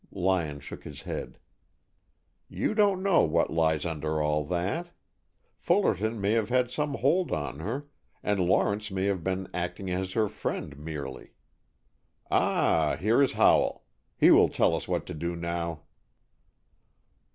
Lyon 0.11 0.59
shook 0.61 0.83
his 0.83 1.03
head. 1.03 1.37
"You 2.49 2.73
don't 2.73 3.03
know 3.03 3.21
what 3.21 3.53
lies 3.53 3.85
under 3.85 4.19
all 4.19 4.43
that. 4.45 4.87
Fullerton 5.59 6.19
may 6.19 6.31
have 6.31 6.49
had 6.49 6.71
some 6.71 6.95
hold 6.95 7.31
on 7.31 7.59
her, 7.59 7.85
and 8.23 8.39
Lawrence 8.39 8.89
may 8.89 9.05
have 9.05 9.23
been 9.23 9.47
acting 9.53 9.91
as 9.91 10.13
her 10.13 10.27
friend 10.27 10.75
merely. 10.75 11.35
Ah, 12.31 12.97
here 12.99 13.21
is 13.21 13.33
Howell. 13.33 13.83
He 14.17 14.31
will 14.31 14.49
tell 14.49 14.75
us 14.75 14.87
what 14.87 15.05
to 15.05 15.13
do 15.13 15.35
now." 15.35 15.83